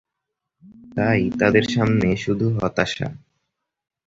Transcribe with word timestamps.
তাই 0.95 1.21
তাদের 1.39 1.65
সামনে 1.69 2.07
শুধু 2.17 2.45
হতাশা। 2.57 3.07